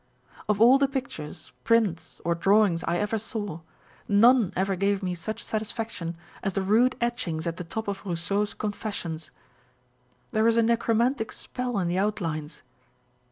Of 0.49 0.59
all 0.59 0.79
the 0.79 0.87
pictures, 0.87 1.51
prints, 1.63 2.19
or 2.25 2.33
drawings 2.33 2.83
I 2.85 2.97
ever 2.97 3.19
saw, 3.19 3.59
none 4.07 4.51
ever 4.55 4.75
gave 4.75 5.03
me 5.03 5.13
such 5.13 5.45
satis 5.45 5.71
faction 5.71 6.17
as 6.41 6.53
the 6.53 6.63
rude 6.63 6.95
etchings 6.99 7.45
at 7.45 7.57
the 7.57 7.63
top 7.63 7.87
of 7.87 7.99
Uousseau's 8.03 8.55
Confessions. 8.55 9.29
There 10.31 10.47
is 10.47 10.57
a 10.57 10.63
necromantic 10.63 11.31
spell 11.31 11.77
in 11.77 11.87
the 11.87 11.99
outlines. 11.99 12.63